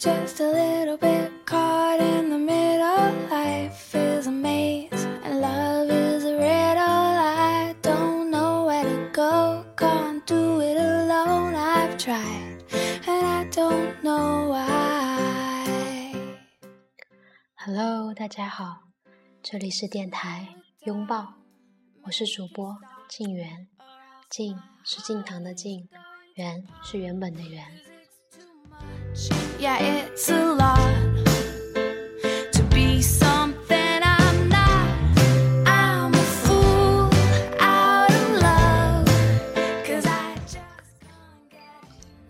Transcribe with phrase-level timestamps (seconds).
[0.00, 3.12] just a little bit caught in the middle.
[3.28, 6.80] Life is a maze and love is a riddle.
[6.80, 11.54] I don't know where to go, can't do it alone.
[11.54, 12.64] I've tried
[13.06, 16.14] and I don't know why.
[17.56, 18.84] Hello，大家好，
[19.42, 20.48] 这里是电台
[20.86, 21.34] 拥抱，
[22.04, 22.74] 我是主播
[23.06, 23.68] 静源，
[24.30, 25.90] 静是静堂的静，
[26.36, 27.89] 源是原本的源。
[29.58, 30.78] Yeah, it's a lot
[32.52, 34.88] to be something I'm not.
[35.66, 37.10] I'm a fool
[37.60, 39.06] out of love.
[39.84, 40.64] Cause I just
[41.02, 41.60] can't get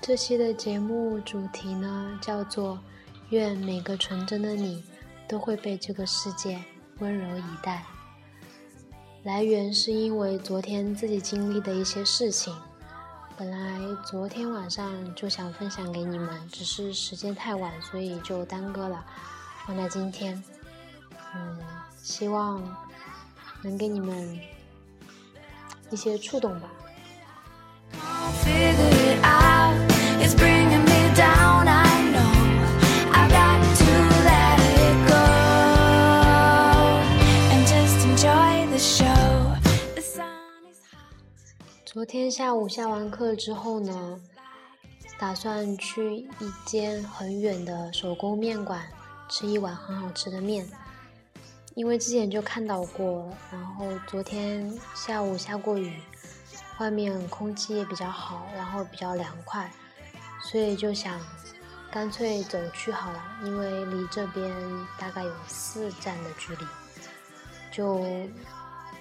[0.00, 2.78] 这期的节目主题呢，叫做
[3.30, 4.84] “愿每个纯真的你
[5.26, 6.58] 都会被这个世界
[7.00, 7.82] 温柔以待”。
[9.24, 12.54] 来源是因为昨天自己经历的一些事情。
[13.38, 13.58] 本来
[14.02, 19.04] 昨天晚上就想分享给你们，只是时间太晚，所以就耽搁了，
[19.66, 20.42] 放在今天。
[21.34, 21.58] 嗯，
[22.02, 22.62] 希望
[23.60, 24.40] 能给你们
[25.90, 26.68] 一些触动吧。
[38.96, 39.25] Can't
[41.96, 44.20] 昨天下午下完课之后呢，
[45.18, 48.86] 打算去一间很远的手工面馆
[49.30, 50.68] 吃一碗很好吃的面，
[51.74, 55.98] 因为之前就看到过，然后昨天下午下过雨，
[56.80, 59.72] 外面空气也比较好，然后比较凉快，
[60.42, 61.18] 所以就想
[61.90, 64.54] 干脆走去好了，因为离这边
[64.98, 66.66] 大概有四站的距离，
[67.72, 68.04] 就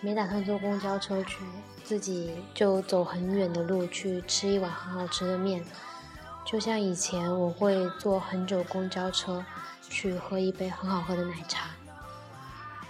[0.00, 1.38] 没打算坐公交车去，
[1.82, 5.64] 自己就走很远的路去吃一碗很好吃的面，
[6.44, 9.44] 就像以前我会坐很久公交车
[9.88, 11.70] 去喝一杯很好喝的奶茶。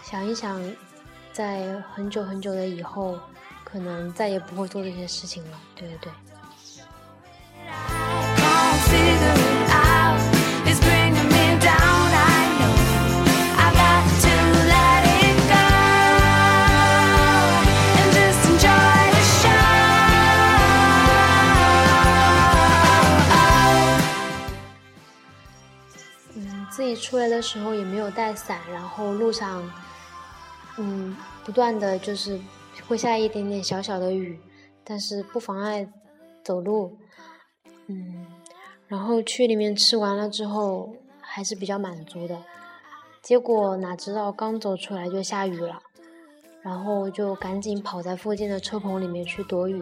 [0.03, 0.61] 想一想，
[1.33, 3.19] 在很久很久的以后，
[3.65, 5.59] 可能再也不会做这些事情了。
[5.75, 6.13] 对对对。
[27.07, 29.63] 出来的时候也没有带伞，然后路上，
[30.77, 32.37] 嗯，不断的就是
[32.89, 34.41] 会下一点点小小的雨，
[34.83, 35.89] 但是不妨碍
[36.43, 36.99] 走路，
[37.87, 38.27] 嗯，
[38.89, 42.43] 然后去里面吃完了之后还是比较满足的，
[43.23, 45.81] 结果哪知道刚走出来就下雨了，
[46.61, 49.81] 然后就赶紧跑在附近的车棚里面去躲雨，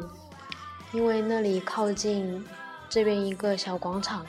[0.93, 2.45] 因为那里靠近
[2.91, 4.27] 这边一个小广场。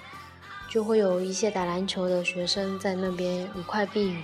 [0.76, 4.22] 就会有一些打篮球的学生在那边一块避雨，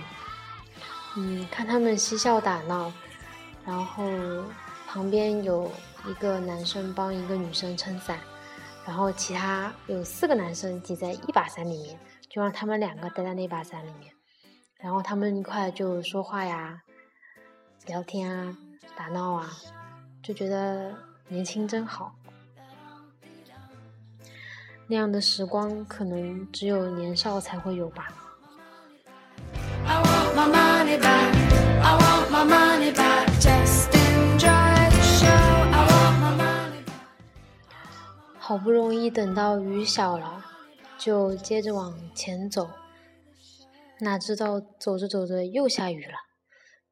[1.16, 2.92] 嗯，看他们嬉笑打闹，
[3.64, 4.04] 然后
[4.86, 5.72] 旁边有
[6.06, 8.20] 一个男生帮一个女生撑伞，
[8.86, 11.98] 然后其他有四个男生挤在一把伞里面，
[12.28, 14.12] 就让他们两个待在那把伞里面，
[14.76, 16.82] 然后他们一块就说话呀、
[17.86, 18.54] 聊天啊、
[18.94, 19.50] 打闹啊，
[20.22, 20.94] 就觉得
[21.28, 22.14] 年轻真好。
[24.92, 28.12] 那样的时光，可能只有年少才会有吧。
[38.38, 40.44] 好不容易等到雨小了，
[40.98, 42.68] 就接着往前走，
[44.00, 46.18] 哪知道走着走着又下雨了，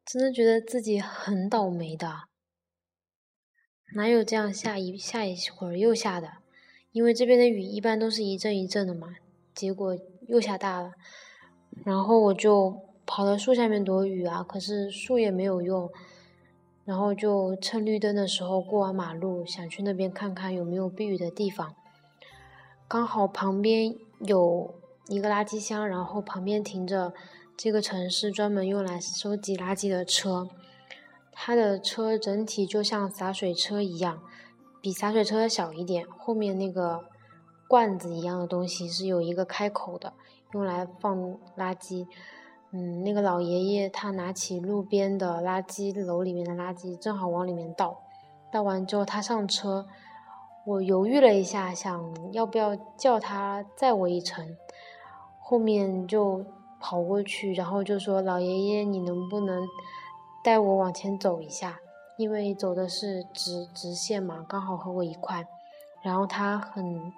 [0.06, 2.20] 真的觉得自己很倒霉的。
[3.94, 6.39] 哪有这样下一下一会儿又下的？
[6.92, 9.14] 因为这边的雨一般都是一阵一阵的嘛，
[9.54, 9.96] 结果
[10.26, 10.92] 又下大了，
[11.84, 15.88] 然后我就跑到树下面躲雨啊，可是树也没有用，
[16.84, 21.74] 然后就趁绿灯的时候过完马路，想去那边看看有没有避雨的地方。
[22.88, 23.94] 刚好旁边
[24.26, 24.74] 有
[25.06, 27.12] 一个垃圾箱，然后旁边停着
[27.56, 30.48] 这个城市专门用来收集垃圾的车，
[31.30, 34.20] 它的车整体就像洒水车一样。
[34.80, 37.04] 比洒水车小一点，后面那个
[37.68, 40.12] 罐子一样的东西是有一个开口的，
[40.52, 41.16] 用来放
[41.56, 42.06] 垃圾。
[42.72, 48.00] 嗯，那个老爷爷他拿起路边的垃圾篓里面的垃圾，正好往里面倒。
[48.52, 49.86] 倒完之后他上车，
[50.64, 54.56] 我犹豫了一下，想要不要叫他载我一程。
[55.38, 56.44] 后面就
[56.80, 59.66] 跑过去，然后就说：“老爷爷，你能不能
[60.44, 61.80] 带我往前走一下？”
[62.20, 65.46] 因为走的是直直线嘛，刚好和我一块。
[66.02, 67.10] 然后他很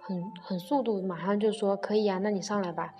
[0.00, 2.94] 很很速度，马上就说可以啊，那你上来吧。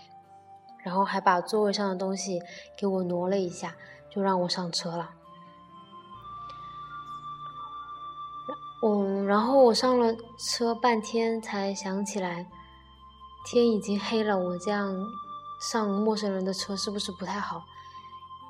[0.82, 2.42] 然后还把座位上的东西
[2.76, 3.74] 给我挪了一下，
[4.10, 5.10] 就让我上车了。
[8.82, 12.46] 嗯，然后我上了车半天才想起来，
[13.46, 14.94] 天已经黑了，我这样
[15.62, 17.64] 上陌生人的车是不是不太好？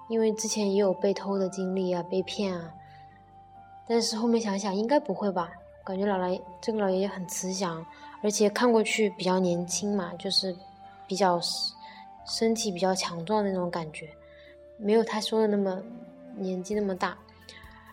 [0.09, 2.73] 因为之前也有被偷的经历啊，被骗啊。
[3.89, 5.51] 但是后面想想，应该不会吧？
[5.85, 7.85] 感觉老来这个老爷爷很慈祥，
[8.23, 10.55] 而且看过去比较年轻嘛，就是
[11.07, 11.41] 比较
[12.27, 14.07] 身体比较强壮那种感觉，
[14.77, 15.83] 没有他说的那么
[16.37, 17.17] 年纪那么大。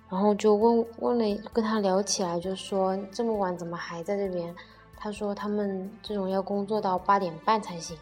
[0.07, 4.53] 然后就问问了，跟他聊起来，就说这么晚怎么还在这边？
[4.97, 7.97] 他说他们这种要工作到八点半才行。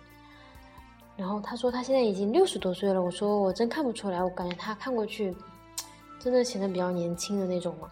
[1.16, 3.02] 然后他说他现在已经六十多岁了。
[3.02, 5.34] 我说我真看不出来，我感觉他看过去
[6.20, 7.90] 真的显得比较年轻的那种嘛。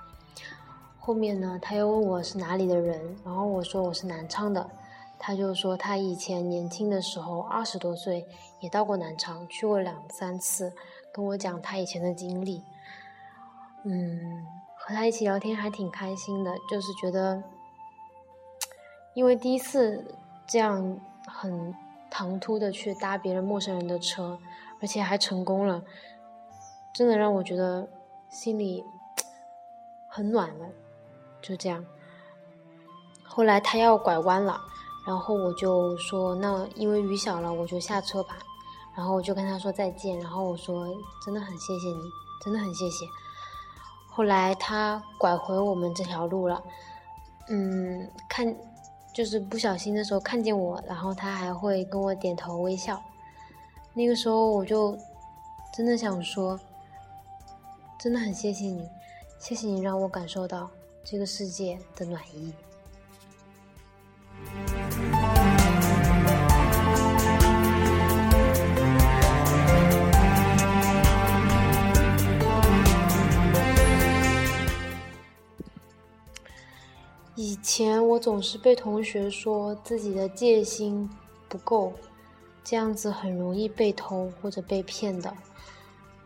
[1.00, 4.70] 后面呢，他又问我是哪里的人，然后我说我是南昌的。
[5.24, 8.26] 他就说他以前年轻的时候二十多岁
[8.60, 10.74] 也到过南昌，去过两三次，
[11.14, 12.64] 跟我讲他以前的经历。
[13.84, 14.46] 嗯，
[14.76, 17.44] 和他一起聊天还挺开心的，就是觉得，
[19.14, 20.16] 因为第一次
[20.48, 21.76] 这样很
[22.10, 24.40] 唐突的去搭别人陌生人的车，
[24.82, 25.84] 而且还成功了，
[26.96, 27.88] 真的让我觉得
[28.32, 28.84] 心里
[30.08, 30.66] 很暖了。
[31.42, 31.86] 就这样，
[33.24, 34.60] 后来他要拐弯了，
[35.06, 38.38] 然后我就说，那因为雨小了，我就下车吧。
[38.96, 40.86] 然后我就跟他说再见，然后我说
[41.26, 42.02] 真的很谢谢你，
[42.44, 43.06] 真的很谢谢。
[44.08, 46.62] 后来他拐回我们这条路了，
[47.48, 48.54] 嗯，看，
[49.14, 53.02] 就是不小心的时候看见我，然后他还会跟我点头微笑。
[53.94, 54.98] 那个时候我就
[55.74, 56.60] 真的想说，
[58.02, 58.90] 真的很谢谢你，
[59.38, 60.68] 谢谢你让我感受到
[61.04, 62.52] 这个世界的暖意。
[77.36, 81.08] 以前我总是被同学说自己的戒心
[81.48, 81.94] 不够，
[82.64, 85.32] 这样子很容易被偷或者被骗的。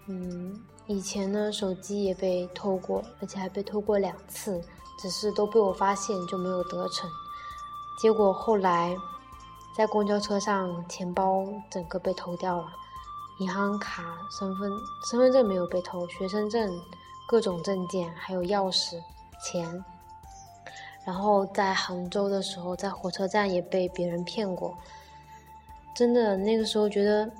[0.07, 0.57] 嗯，
[0.87, 4.61] 以前呢手机也被偷过，而且还被偷过两次，
[4.99, 7.09] 只是都被我发现就没有得逞。
[7.99, 8.95] 结果后来
[9.75, 12.67] 在公交车上，钱包整个被偷掉了，
[13.39, 14.03] 银行卡、
[14.37, 14.71] 身份
[15.09, 16.79] 身份证没有被偷，学生证、
[17.27, 19.01] 各种证件还有钥匙、
[19.43, 19.83] 钱。
[21.05, 24.77] 然后在杭州的时候，在火车站也被别人骗过。
[25.95, 27.31] 真的，那个时候觉得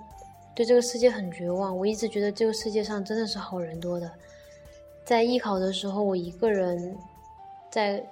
[0.55, 1.77] 对这个世界很绝望。
[1.77, 4.11] 我一直觉得这个世界上真的是好人多的。
[5.03, 6.97] 在艺考的时候，我一个人
[7.69, 8.03] 在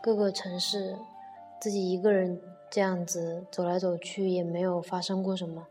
[0.00, 0.96] 各个城市，
[1.60, 2.40] 自己一个人
[2.70, 5.66] 这样子走来走去，也没有发生过什么。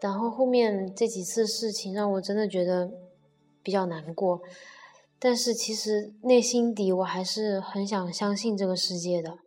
[0.00, 2.90] 然后后面这几次事情让我真的觉得
[3.62, 4.40] 比较难过。
[5.20, 9.38] 但是其实内心底我还是很想相信这个世界的，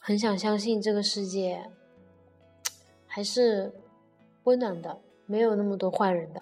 [0.00, 1.68] 很想相信这个世界
[3.08, 3.72] 还是
[4.44, 6.40] 温暖的，没有那么多坏人的。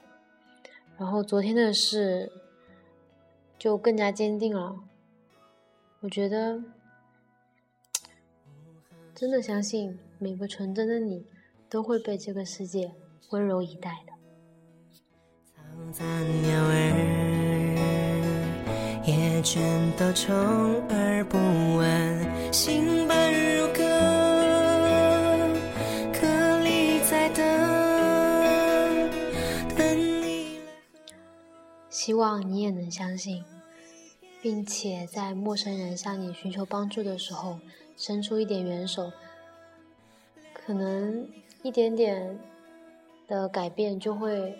[0.98, 2.30] 然后昨天的事
[3.58, 4.76] 就更加坚定了，
[6.00, 6.60] 我觉得
[9.14, 11.24] 真的相信每个纯真的你
[11.70, 12.92] 都会被这个世界
[13.30, 14.12] 温柔以待的。
[19.04, 19.62] 也全
[19.96, 20.34] 都充
[20.88, 21.36] 耳不
[21.76, 23.65] 闻，心般如
[32.06, 33.42] 希望你也能相信，
[34.40, 37.58] 并且在陌生人向你寻求帮助的时候，
[37.96, 39.10] 伸出一点援手，
[40.52, 41.28] 可能
[41.64, 42.38] 一点点
[43.26, 44.56] 的改变就会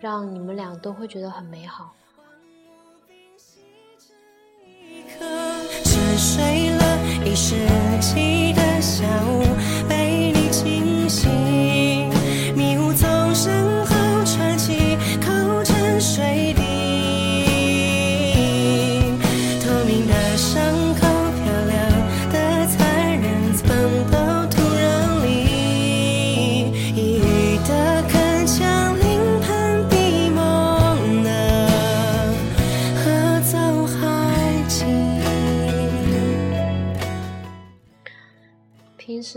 [0.00, 1.94] 让你们俩都会觉得很美好。
[5.84, 7.54] 沉睡了一世
[8.00, 9.42] 纪的下午，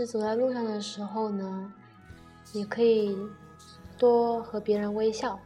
[0.06, 1.72] 走在路上的时候呢，
[2.52, 3.16] 也可以
[3.98, 5.38] 多和别人微笑，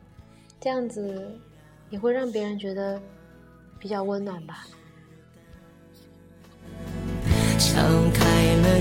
[0.60, 1.34] 这样子
[1.88, 3.00] 也会让别人觉得
[3.78, 4.66] 比较温暖吧。
[7.58, 7.80] 敲
[8.12, 8.79] 开了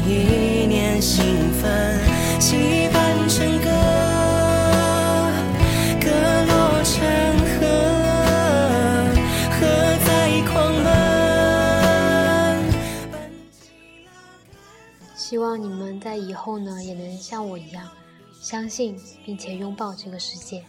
[16.40, 17.88] 后呢，也能像我一样，
[18.42, 20.64] 相信并且拥抱这个世界。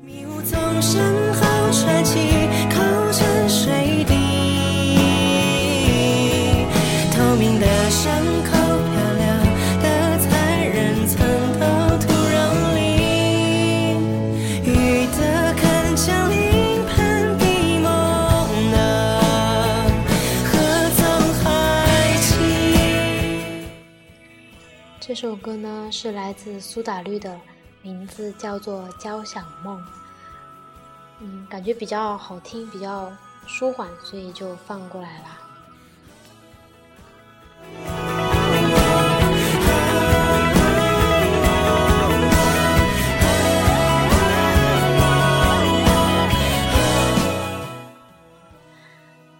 [0.00, 2.80] 迷雾从身后吹起，口
[3.12, 3.85] 沉水
[25.18, 27.40] 这首歌呢是来自苏打绿的，
[27.80, 29.80] 名字叫做《交响梦》。
[31.20, 33.10] 嗯，感觉比较好听，比较
[33.46, 35.38] 舒缓，所以就放过来啦。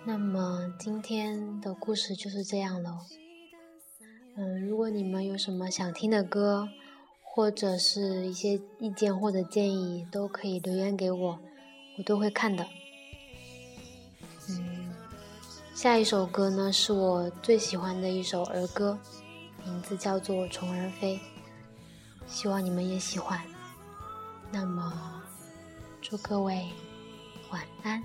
[0.06, 2.92] 那么今天的故事就是这样喽。
[4.38, 6.68] 嗯，如果你们有什么想听的歌，
[7.22, 11.38] 或者是一些意见或者建议，都可以留言给我。
[11.98, 12.66] 我都会看的。
[14.50, 14.94] 嗯，
[15.74, 18.98] 下一首歌呢是我最喜欢的一首儿歌，
[19.64, 21.16] 名字叫做《虫儿飞》，
[22.26, 23.40] 希望你们也喜欢。
[24.52, 25.22] 那么，
[26.02, 26.68] 祝各位
[27.50, 28.04] 晚安。